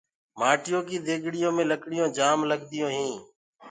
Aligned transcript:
مآٽيو 0.39 0.79
ڪيٚ 0.87 1.03
ديگڙيو 1.05 1.49
مي 1.55 1.63
لڪڙيونٚ 1.71 2.13
جآم 2.17 2.39
لگديونٚ 2.51 2.95
هينٚ۔ 2.97 3.19